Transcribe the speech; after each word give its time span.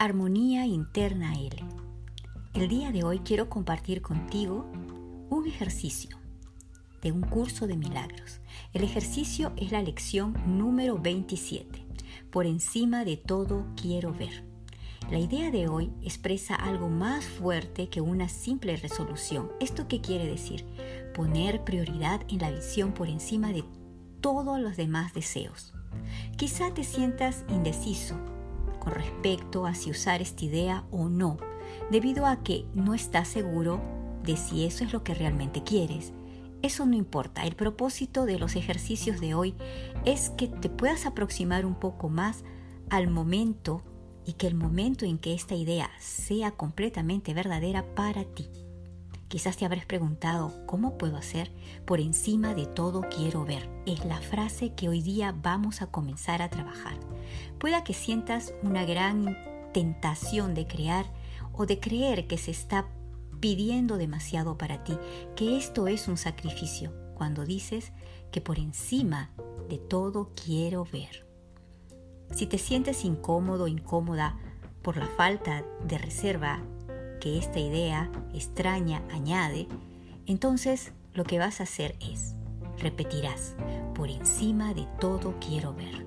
Armonía 0.00 0.64
Interna 0.64 1.34
L. 1.34 1.56
El 2.54 2.68
día 2.68 2.92
de 2.92 3.02
hoy 3.02 3.18
quiero 3.18 3.48
compartir 3.48 4.00
contigo 4.00 4.64
un 5.28 5.48
ejercicio 5.48 6.16
de 7.02 7.10
un 7.10 7.22
curso 7.22 7.66
de 7.66 7.76
milagros. 7.76 8.40
El 8.72 8.84
ejercicio 8.84 9.52
es 9.56 9.72
la 9.72 9.82
lección 9.82 10.36
número 10.46 10.98
27. 10.98 11.84
Por 12.30 12.46
encima 12.46 13.04
de 13.04 13.16
todo 13.16 13.66
quiero 13.74 14.12
ver. 14.12 14.44
La 15.10 15.18
idea 15.18 15.50
de 15.50 15.66
hoy 15.66 15.90
expresa 16.00 16.54
algo 16.54 16.88
más 16.88 17.24
fuerte 17.24 17.88
que 17.88 18.00
una 18.00 18.28
simple 18.28 18.76
resolución. 18.76 19.50
¿Esto 19.58 19.88
qué 19.88 20.00
quiere 20.00 20.26
decir? 20.26 20.64
Poner 21.12 21.64
prioridad 21.64 22.20
en 22.28 22.38
la 22.38 22.52
visión 22.52 22.92
por 22.92 23.08
encima 23.08 23.52
de 23.52 23.64
todos 24.20 24.60
los 24.60 24.76
demás 24.76 25.12
deseos. 25.12 25.74
Quizá 26.36 26.72
te 26.72 26.84
sientas 26.84 27.44
indeciso 27.48 28.14
con 28.78 28.92
respecto 28.94 29.66
a 29.66 29.74
si 29.74 29.90
usar 29.90 30.22
esta 30.22 30.44
idea 30.44 30.84
o 30.90 31.08
no, 31.08 31.36
debido 31.90 32.26
a 32.26 32.42
que 32.42 32.66
no 32.74 32.94
estás 32.94 33.28
seguro 33.28 33.80
de 34.24 34.36
si 34.36 34.64
eso 34.64 34.84
es 34.84 34.92
lo 34.92 35.04
que 35.04 35.14
realmente 35.14 35.62
quieres. 35.62 36.12
Eso 36.60 36.86
no 36.86 36.96
importa, 36.96 37.44
el 37.44 37.54
propósito 37.54 38.24
de 38.24 38.38
los 38.38 38.56
ejercicios 38.56 39.20
de 39.20 39.34
hoy 39.34 39.54
es 40.04 40.30
que 40.30 40.48
te 40.48 40.68
puedas 40.68 41.06
aproximar 41.06 41.64
un 41.64 41.76
poco 41.76 42.08
más 42.08 42.44
al 42.90 43.08
momento 43.08 43.82
y 44.24 44.34
que 44.34 44.46
el 44.46 44.54
momento 44.54 45.04
en 45.04 45.18
que 45.18 45.34
esta 45.34 45.54
idea 45.54 45.88
sea 46.00 46.50
completamente 46.50 47.32
verdadera 47.32 47.94
para 47.94 48.24
ti. 48.24 48.67
Quizás 49.28 49.58
te 49.58 49.66
habrás 49.66 49.84
preguntado, 49.84 50.54
¿cómo 50.64 50.96
puedo 50.96 51.18
hacer? 51.18 51.52
Por 51.84 52.00
encima 52.00 52.54
de 52.54 52.64
todo 52.64 53.02
quiero 53.14 53.44
ver. 53.44 53.68
Es 53.84 54.06
la 54.06 54.22
frase 54.22 54.72
que 54.72 54.88
hoy 54.88 55.02
día 55.02 55.34
vamos 55.42 55.82
a 55.82 55.88
comenzar 55.88 56.40
a 56.40 56.48
trabajar. 56.48 56.98
Pueda 57.58 57.84
que 57.84 57.92
sientas 57.92 58.54
una 58.62 58.86
gran 58.86 59.36
tentación 59.74 60.54
de 60.54 60.66
crear 60.66 61.12
o 61.52 61.66
de 61.66 61.78
creer 61.78 62.26
que 62.26 62.38
se 62.38 62.50
está 62.50 62.88
pidiendo 63.38 63.98
demasiado 63.98 64.56
para 64.56 64.82
ti, 64.82 64.96
que 65.36 65.58
esto 65.58 65.88
es 65.88 66.08
un 66.08 66.16
sacrificio, 66.16 66.94
cuando 67.14 67.44
dices 67.44 67.92
que 68.32 68.40
por 68.40 68.58
encima 68.58 69.30
de 69.68 69.76
todo 69.76 70.30
quiero 70.42 70.86
ver. 70.90 71.26
Si 72.32 72.46
te 72.46 72.56
sientes 72.56 73.04
incómodo 73.04 73.68
incómoda 73.68 74.38
por 74.80 74.96
la 74.96 75.06
falta 75.06 75.66
de 75.86 75.98
reserva 75.98 76.62
que 77.18 77.38
esta 77.38 77.58
idea 77.58 78.10
extraña 78.34 79.02
añade, 79.12 79.68
entonces 80.26 80.92
lo 81.14 81.24
que 81.24 81.38
vas 81.38 81.60
a 81.60 81.64
hacer 81.64 81.96
es, 82.00 82.34
repetirás, 82.78 83.54
por 83.94 84.10
encima 84.10 84.74
de 84.74 84.86
todo 85.00 85.34
quiero 85.40 85.74
ver. 85.74 86.06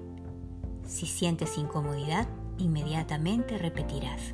Si 0.86 1.06
sientes 1.06 1.58
incomodidad, 1.58 2.28
inmediatamente 2.58 3.58
repetirás, 3.58 4.34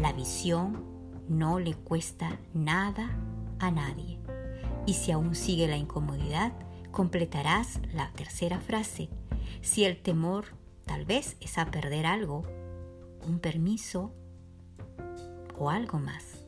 la 0.00 0.12
visión 0.12 0.84
no 1.28 1.58
le 1.58 1.74
cuesta 1.74 2.38
nada 2.54 3.10
a 3.58 3.70
nadie. 3.70 4.18
Y 4.86 4.94
si 4.94 5.12
aún 5.12 5.34
sigue 5.34 5.66
la 5.66 5.76
incomodidad, 5.76 6.52
completarás 6.92 7.80
la 7.92 8.10
tercera 8.12 8.60
frase. 8.60 9.08
Si 9.60 9.84
el 9.84 10.00
temor 10.00 10.46
tal 10.84 11.04
vez 11.04 11.36
es 11.40 11.58
a 11.58 11.66
perder 11.66 12.06
algo, 12.06 12.44
un 13.26 13.40
permiso, 13.40 14.12
o 15.58 15.70
algo 15.70 15.98
más. 15.98 16.46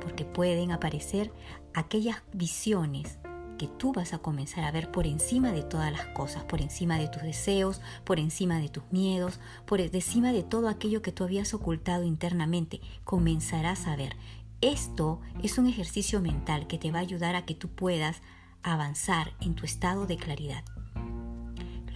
Porque 0.00 0.24
pueden 0.24 0.72
aparecer 0.72 1.32
aquellas 1.74 2.22
visiones 2.32 3.18
que 3.60 3.66
tú 3.66 3.92
vas 3.92 4.14
a 4.14 4.18
comenzar 4.18 4.64
a 4.64 4.70
ver 4.70 4.90
por 4.90 5.06
encima 5.06 5.52
de 5.52 5.62
todas 5.62 5.92
las 5.92 6.06
cosas, 6.06 6.44
por 6.44 6.62
encima 6.62 6.96
de 6.96 7.08
tus 7.08 7.22
deseos, 7.22 7.82
por 8.04 8.18
encima 8.18 8.58
de 8.58 8.70
tus 8.70 8.84
miedos, 8.90 9.38
por 9.66 9.82
encima 9.82 10.32
de 10.32 10.42
todo 10.42 10.68
aquello 10.68 11.02
que 11.02 11.12
tú 11.12 11.24
habías 11.24 11.52
ocultado 11.52 12.04
internamente. 12.04 12.80
Comenzarás 13.04 13.86
a 13.86 13.96
ver. 13.96 14.16
Esto 14.62 15.20
es 15.42 15.58
un 15.58 15.66
ejercicio 15.66 16.22
mental 16.22 16.66
que 16.66 16.78
te 16.78 16.90
va 16.90 17.00
a 17.00 17.02
ayudar 17.02 17.36
a 17.36 17.44
que 17.44 17.54
tú 17.54 17.68
puedas 17.68 18.22
avanzar 18.62 19.34
en 19.40 19.54
tu 19.54 19.66
estado 19.66 20.06
de 20.06 20.16
claridad. 20.16 20.64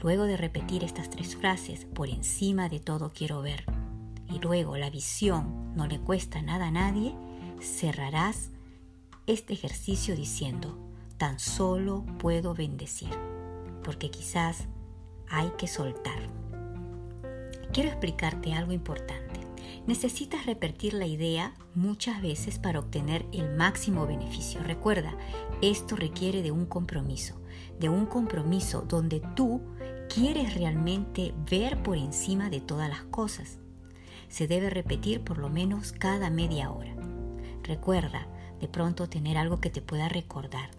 Luego 0.03 0.25
de 0.25 0.37
repetir 0.37 0.85
estas 0.85 1.09
tres 1.09 1.35
frases, 1.35 1.87
por 1.87 2.11
encima 2.11 2.69
de 2.69 2.79
todo 2.79 3.11
quiero 3.15 3.41
ver, 3.41 3.65
y 4.29 4.39
luego 4.39 4.77
la 4.77 4.91
visión 4.91 5.75
no 5.77 5.87
le 5.87 6.01
cuesta 6.01 6.43
nada 6.43 6.67
a 6.69 6.71
nadie, 6.71 7.15
cerrarás 7.61 8.51
este 9.27 9.55
ejercicio 9.55 10.17
diciendo, 10.17 10.79
tan 11.17 11.39
solo 11.39 12.05
puedo 12.19 12.55
bendecir, 12.55 13.11
porque 13.83 14.11
quizás 14.11 14.67
hay 15.29 15.51
que 15.59 15.67
soltar. 15.67 16.29
Quiero 17.73 17.89
explicarte 17.89 18.53
algo 18.53 18.73
importante. 18.73 19.41
Necesitas 19.87 20.47
repetir 20.47 20.95
la 20.95 21.07
idea 21.07 21.55
muchas 21.75 22.23
veces 22.23 22.59
para 22.59 22.79
obtener 22.79 23.27
el 23.33 23.55
máximo 23.55 24.07
beneficio. 24.07 24.63
Recuerda, 24.63 25.17
esto 25.61 25.97
requiere 25.97 26.43
de 26.43 26.53
un 26.53 26.67
compromiso, 26.67 27.41
de 27.81 27.89
un 27.89 28.07
compromiso 28.07 28.83
donde 28.83 29.21
tú 29.35 29.61
quieres 30.09 30.55
realmente 30.55 31.35
ver 31.51 31.83
por 31.83 31.97
encima 31.97 32.49
de 32.49 32.61
todas 32.61 32.89
las 32.89 33.03
cosas 33.05 33.59
se 34.35 34.49
debe 34.49 34.69
repetir 34.69 35.21
por 35.21 35.39
lo 35.39 35.49
menos 35.49 35.93
cada 35.93 36.29
media 36.29 36.69
hora. 36.69 36.93
Recuerda 37.63 38.27
de 38.61 38.67
pronto 38.67 39.09
tener 39.09 39.39
algo 39.39 39.61
que 39.61 39.71
te 39.71 39.81
pueda 39.81 40.09
recordar. 40.09 40.71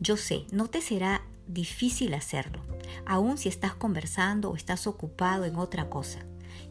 Yo 0.00 0.16
sé, 0.16 0.46
no 0.50 0.66
te 0.66 0.82
será 0.82 1.22
difícil 1.46 2.12
hacerlo, 2.12 2.60
aun 3.06 3.38
si 3.38 3.48
estás 3.48 3.76
conversando 3.76 4.50
o 4.50 4.56
estás 4.56 4.88
ocupado 4.88 5.44
en 5.44 5.54
otra 5.54 5.88
cosa. 5.88 6.26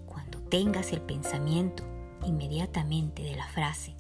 Cuando 0.06 0.40
tengas 0.40 0.92
el 0.92 1.00
pensamiento 1.00 1.86
inmediatamente 2.26 3.24
de 3.24 3.38
la 3.38 3.48
frase 3.48 3.96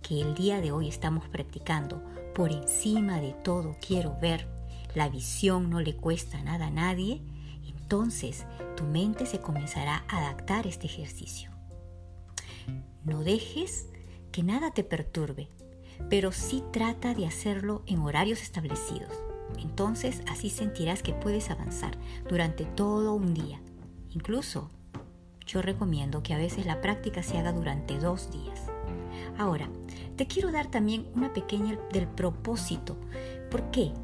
que 0.00 0.20
el 0.20 0.36
día 0.36 0.60
de 0.60 0.70
hoy 0.70 0.88
estamos 0.88 1.26
practicando, 1.28 2.04
por 2.36 2.52
encima 2.52 3.20
de 3.20 3.32
todo 3.32 3.76
quiero 3.84 4.16
ver, 4.20 4.46
la 4.94 5.08
visión 5.08 5.70
no 5.70 5.80
le 5.80 5.96
cuesta 5.96 6.40
nada 6.40 6.68
a 6.68 6.70
nadie, 6.70 7.20
entonces 7.88 8.44
tu 8.76 8.84
mente 8.84 9.24
se 9.24 9.40
comenzará 9.40 10.04
a 10.08 10.18
adaptar 10.18 10.66
a 10.66 10.68
este 10.68 10.84
ejercicio. 10.84 11.50
No 13.02 13.24
dejes 13.24 13.88
que 14.30 14.42
nada 14.42 14.72
te 14.72 14.84
perturbe, 14.84 15.48
pero 16.10 16.30
sí 16.30 16.62
trata 16.70 17.14
de 17.14 17.26
hacerlo 17.26 17.82
en 17.86 18.00
horarios 18.00 18.42
establecidos. 18.42 19.10
Entonces 19.56 20.20
así 20.28 20.50
sentirás 20.50 21.02
que 21.02 21.14
puedes 21.14 21.48
avanzar 21.48 21.96
durante 22.28 22.66
todo 22.66 23.14
un 23.14 23.32
día. 23.32 23.58
Incluso 24.10 24.68
yo 25.46 25.62
recomiendo 25.62 26.22
que 26.22 26.34
a 26.34 26.38
veces 26.38 26.66
la 26.66 26.82
práctica 26.82 27.22
se 27.22 27.38
haga 27.38 27.52
durante 27.52 27.98
dos 27.98 28.30
días. 28.30 28.66
Ahora, 29.38 29.70
te 30.16 30.26
quiero 30.26 30.52
dar 30.52 30.70
también 30.70 31.08
una 31.14 31.32
pequeña 31.32 31.78
del 31.90 32.06
propósito. 32.06 32.98
¿Por 33.50 33.70
qué? 33.70 33.94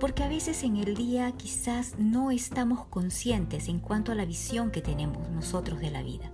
Porque 0.00 0.22
a 0.22 0.28
veces 0.28 0.62
en 0.62 0.76
el 0.76 0.94
día 0.94 1.32
quizás 1.32 1.98
no 1.98 2.30
estamos 2.30 2.86
conscientes 2.86 3.68
en 3.68 3.80
cuanto 3.80 4.12
a 4.12 4.14
la 4.14 4.24
visión 4.24 4.70
que 4.70 4.80
tenemos 4.80 5.28
nosotros 5.30 5.80
de 5.80 5.90
la 5.90 6.02
vida. 6.02 6.30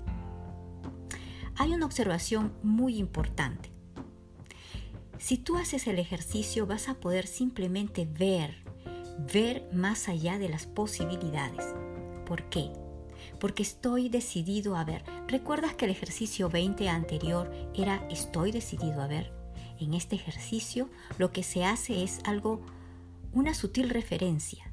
Hay 1.56 1.72
una 1.72 1.86
observación 1.86 2.52
muy 2.62 2.98
importante. 2.98 3.70
Si 5.18 5.38
tú 5.38 5.56
haces 5.56 5.86
el 5.86 5.98
ejercicio 5.98 6.66
vas 6.66 6.88
a 6.88 6.94
poder 6.94 7.26
simplemente 7.26 8.06
ver, 8.06 8.62
ver 9.32 9.68
más 9.72 10.08
allá 10.08 10.38
de 10.38 10.48
las 10.48 10.66
posibilidades. 10.66 11.64
¿Por 12.26 12.48
qué? 12.50 12.70
Porque 13.40 13.62
estoy 13.62 14.08
decidido 14.08 14.76
a 14.76 14.84
ver. 14.84 15.04
¿Recuerdas 15.28 15.74
que 15.74 15.86
el 15.86 15.92
ejercicio 15.92 16.50
20 16.50 16.88
anterior 16.88 17.50
era 17.74 18.06
estoy 18.10 18.52
decidido 18.52 19.00
a 19.00 19.06
ver? 19.06 19.32
En 19.80 19.94
este 19.94 20.16
ejercicio 20.16 20.90
lo 21.18 21.32
que 21.32 21.42
se 21.42 21.64
hace 21.64 22.02
es 22.02 22.20
algo 22.24 22.60
una 23.34 23.52
sutil 23.52 23.90
referencia. 23.90 24.70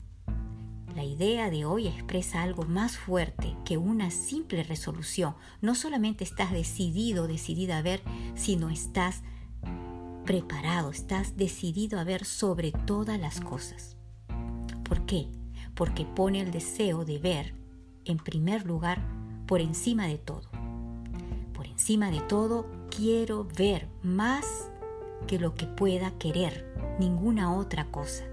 La 0.95 1.03
idea 1.03 1.49
de 1.49 1.65
hoy 1.65 1.87
expresa 1.87 2.43
algo 2.43 2.63
más 2.63 2.95
fuerte 2.95 3.57
que 3.65 3.77
una 3.77 4.11
simple 4.11 4.61
resolución. 4.63 5.35
No 5.61 5.73
solamente 5.73 6.23
estás 6.23 6.51
decidido, 6.51 7.27
decidida 7.27 7.79
a 7.79 7.81
ver, 7.81 8.03
sino 8.35 8.69
estás 8.69 9.23
preparado, 10.25 10.91
estás 10.91 11.37
decidido 11.37 11.99
a 11.99 12.03
ver 12.03 12.23
sobre 12.23 12.71
todas 12.71 13.19
las 13.19 13.41
cosas. 13.41 13.97
¿Por 14.83 15.07
qué? 15.07 15.27
Porque 15.73 16.05
pone 16.05 16.39
el 16.41 16.51
deseo 16.51 17.03
de 17.03 17.17
ver, 17.17 17.55
en 18.05 18.17
primer 18.17 18.67
lugar, 18.67 19.01
por 19.47 19.59
encima 19.59 20.05
de 20.05 20.19
todo. 20.19 20.51
Por 21.53 21.65
encima 21.65 22.11
de 22.11 22.21
todo, 22.21 22.69
quiero 22.95 23.47
ver 23.57 23.87
más 24.03 24.69
que 25.25 25.39
lo 25.39 25.55
que 25.55 25.65
pueda 25.65 26.11
querer, 26.19 26.75
ninguna 26.99 27.55
otra 27.55 27.89
cosa. 27.89 28.30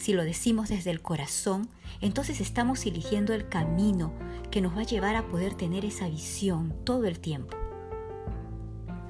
Si 0.00 0.14
lo 0.14 0.24
decimos 0.24 0.70
desde 0.70 0.90
el 0.90 1.02
corazón, 1.02 1.68
entonces 2.00 2.40
estamos 2.40 2.86
eligiendo 2.86 3.34
el 3.34 3.50
camino 3.50 4.14
que 4.50 4.62
nos 4.62 4.74
va 4.74 4.80
a 4.80 4.84
llevar 4.84 5.14
a 5.14 5.28
poder 5.28 5.54
tener 5.54 5.84
esa 5.84 6.08
visión 6.08 6.74
todo 6.84 7.04
el 7.04 7.20
tiempo. 7.20 7.54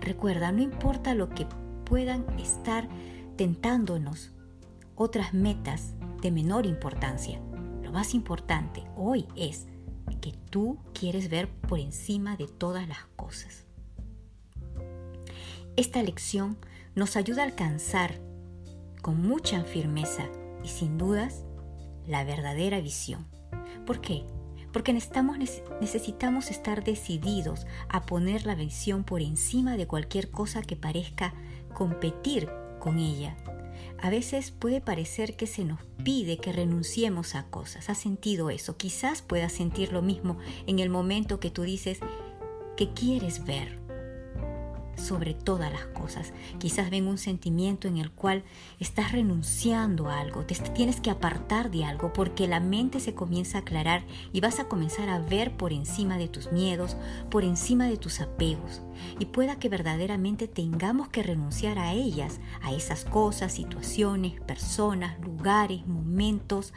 Recuerda, 0.01 0.51
no 0.51 0.63
importa 0.63 1.15
lo 1.15 1.29
que 1.29 1.47
puedan 1.85 2.27
estar 2.41 2.89
tentándonos 3.37 4.33
otras 4.97 5.33
metas 5.33 5.95
de 6.23 6.33
menor 6.33 6.67
importancia. 6.67 7.41
Lo 7.85 7.93
más 7.93 8.13
importante 8.13 8.83
hoy 8.97 9.29
es 9.37 9.69
que 10.21 10.33
tú 10.51 10.77
quieres 10.93 11.31
ver 11.31 11.49
por 11.49 11.79
encima 11.79 12.37
de 12.37 12.49
todas 12.49 12.89
las 12.89 13.05
cosas. 13.15 13.65
Esta 15.77 16.03
lección 16.03 16.59
nos 16.97 17.15
ayuda 17.15 17.43
a 17.43 17.47
alcanzar 17.47 18.21
con 19.03 19.23
mucha 19.23 19.63
firmeza 19.63 20.29
y 20.63 20.69
sin 20.69 20.99
dudas 20.99 21.45
la 22.07 22.25
verdadera 22.25 22.81
visión. 22.81 23.27
¿Por 23.87 24.01
qué? 24.01 24.25
Porque 24.73 24.93
necesitamos, 24.93 26.51
estar 26.51 26.85
decididos 26.85 27.67
a 27.89 28.03
poner 28.07 28.47
la 28.47 28.55
visión 28.55 29.05
por 29.05 29.21
encima 29.21 29.77
de 29.77 29.87
cualquier 29.87 30.31
cosa 30.31 30.63
que 30.63 30.77
parezca 30.77 31.35
competir 31.75 32.49
con 32.79 32.99
ella. 32.99 33.37
A 34.01 34.11
veces 34.11 34.51
puede 34.53 34.81
parecer 34.81 35.37
que 35.37 35.47
se 35.47 35.65
nos 35.65 35.81
pide 36.05 36.39
que 36.39 36.53
renunciemos 36.53 37.35
a 37.35 37.45
cosas. 37.45 37.91
¿Has 37.91 37.99
sentido 37.99 38.51
eso? 38.51 38.77
Quizás 38.77 39.23
puedas 39.23 39.53
sentir 39.53 39.93
lo 39.93 40.03
mismo 40.03 40.39
en 40.67 40.79
el 40.79 40.89
momento 40.89 41.41
que 41.41 41.51
tú 41.51 41.63
dices 41.63 41.99
que 42.77 42.93
quieres 42.93 43.45
ver 43.45 43.80
sobre 45.01 45.35
todas 45.35 45.73
las 45.73 45.87
cosas. 45.87 46.33
Quizás 46.59 46.91
ven 46.91 47.07
un 47.07 47.19
sentimiento 47.19 47.89
en 47.89 47.97
el 47.97 48.11
cual 48.11 48.45
estás 48.79 49.13
renunciando 49.13 50.09
a 50.09 50.21
algo, 50.21 50.45
tienes 50.45 51.01
que 51.01 51.11
apartar 51.11 51.71
de 51.71 51.85
algo 51.85 52.13
porque 52.13 52.47
la 52.47 52.61
mente 52.61 53.01
se 53.01 53.15
comienza 53.15 53.59
a 53.59 53.61
aclarar 53.63 54.05
y 54.33 54.41
vas 54.41 54.61
a 54.61 54.65
comenzar 54.65 55.09
a 55.09 55.19
ver 55.19 55.57
por 55.57 55.73
encima 55.73 56.19
de 56.19 56.29
tus 56.29 56.53
miedos, 56.53 56.97
por 57.31 57.45
encima 57.45 57.87
de 57.87 57.97
tus 57.97 58.21
apegos. 58.21 58.83
Y 59.19 59.27
pueda 59.27 59.59
que 59.59 59.69
verdaderamente 59.69 60.49
tengamos 60.49 61.09
que 61.09 61.23
renunciar 61.23 61.79
a 61.79 61.93
ellas, 61.93 62.41
a 62.63 62.73
esas 62.73 63.05
cosas, 63.05 63.53
situaciones, 63.53 64.41
personas, 64.41 65.19
lugares, 65.21 65.87
momentos, 65.87 66.73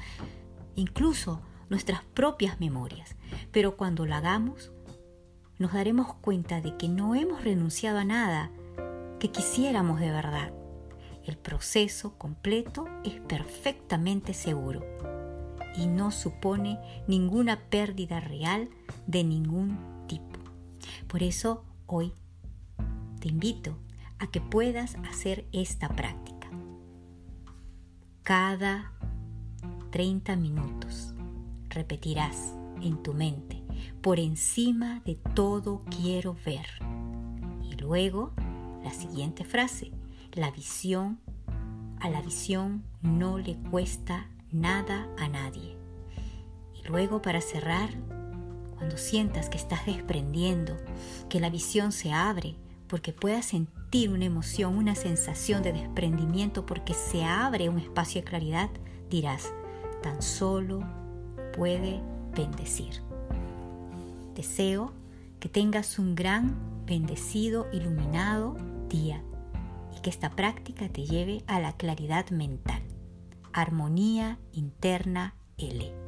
incluso 0.75 1.41
nuestras 1.69 2.03
propias 2.13 2.59
memorias. 2.59 3.15
Pero 3.51 3.75
cuando 3.77 4.05
lo 4.05 4.15
hagamos, 4.15 4.71
nos 5.59 5.73
daremos 5.73 6.13
cuenta 6.15 6.61
de 6.61 6.77
que 6.77 6.89
no 6.89 7.15
hemos 7.15 7.43
renunciado 7.43 7.99
a 7.99 8.05
nada 8.05 8.51
que 9.19 9.31
quisiéramos 9.31 9.99
de 9.99 10.11
verdad. 10.11 10.53
El 11.25 11.37
proceso 11.37 12.17
completo 12.17 12.85
es 13.05 13.19
perfectamente 13.21 14.33
seguro 14.33 14.83
y 15.75 15.87
no 15.87 16.11
supone 16.11 16.79
ninguna 17.07 17.59
pérdida 17.69 18.19
real 18.19 18.69
de 19.07 19.23
ningún 19.23 19.77
tipo. 20.07 20.39
Por 21.07 21.23
eso 21.23 21.63
hoy 21.85 22.13
te 23.19 23.29
invito 23.29 23.77
a 24.19 24.27
que 24.27 24.41
puedas 24.41 24.95
hacer 25.09 25.45
esta 25.51 25.89
práctica. 25.89 26.49
Cada 28.23 28.91
30 29.91 30.35
minutos 30.35 31.13
repetirás 31.69 32.53
en 32.81 33.01
tu 33.01 33.13
mente 33.13 33.52
por 34.01 34.19
encima 34.19 35.01
de 35.05 35.15
todo 35.35 35.83
quiero 35.89 36.35
ver. 36.45 36.67
Y 37.63 37.75
luego 37.75 38.33
la 38.83 38.91
siguiente 38.91 39.45
frase, 39.45 39.91
la 40.33 40.51
visión, 40.51 41.19
a 41.99 42.09
la 42.09 42.21
visión 42.21 42.83
no 43.01 43.37
le 43.37 43.55
cuesta 43.55 44.27
nada 44.51 45.07
a 45.17 45.27
nadie. 45.27 45.77
Y 46.75 46.87
luego 46.87 47.21
para 47.21 47.41
cerrar, 47.41 47.89
cuando 48.75 48.97
sientas 48.97 49.49
que 49.49 49.57
estás 49.57 49.85
desprendiendo, 49.85 50.75
que 51.29 51.39
la 51.39 51.49
visión 51.49 51.91
se 51.91 52.11
abre, 52.11 52.55
porque 52.87 53.13
puedas 53.13 53.45
sentir 53.45 54.09
una 54.09 54.25
emoción, 54.25 54.77
una 54.77 54.95
sensación 54.95 55.63
de 55.63 55.73
desprendimiento, 55.73 56.65
porque 56.65 56.93
se 56.93 57.23
abre 57.23 57.69
un 57.69 57.79
espacio 57.79 58.21
de 58.21 58.25
claridad, 58.25 58.69
dirás, 59.09 59.53
tan 60.01 60.21
solo 60.21 60.81
puede 61.55 62.01
bendecir. 62.35 63.01
Deseo 64.35 64.93
que 65.39 65.49
tengas 65.49 65.99
un 65.99 66.15
gran, 66.15 66.85
bendecido, 66.85 67.67
iluminado 67.71 68.55
día 68.89 69.23
y 69.95 70.01
que 70.01 70.09
esta 70.09 70.29
práctica 70.29 70.89
te 70.89 71.03
lleve 71.05 71.43
a 71.47 71.59
la 71.59 71.73
claridad 71.73 72.29
mental. 72.29 72.81
Armonía 73.51 74.39
interna 74.51 75.35
L. 75.57 76.02